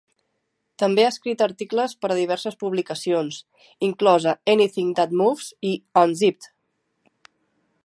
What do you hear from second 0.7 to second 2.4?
També ha escrit articles per a